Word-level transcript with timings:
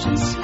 Just. 0.00 0.39